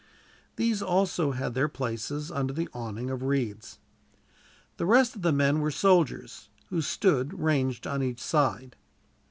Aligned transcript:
These 0.55 0.81
also 0.81 1.29
had 1.33 1.53
their 1.53 1.67
places 1.69 2.31
under 2.31 2.53
the 2.53 2.67
awning 2.73 3.11
of 3.11 3.21
reeds. 3.21 3.77
The 4.77 4.87
rest 4.87 5.15
of 5.15 5.21
the 5.21 5.31
men 5.31 5.59
were 5.59 5.69
soldiers, 5.69 6.49
who 6.69 6.81
stood 6.81 7.37
ranged 7.39 7.85
on 7.85 8.01
each 8.01 8.19
side. 8.19 8.77